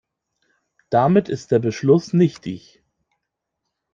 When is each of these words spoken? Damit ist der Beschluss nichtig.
Damit 0.89 1.29
ist 1.29 1.51
der 1.51 1.59
Beschluss 1.59 2.11
nichtig. 2.11 2.81